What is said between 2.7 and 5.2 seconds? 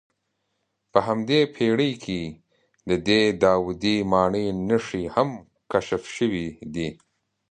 د دې داودي ماڼۍ نښې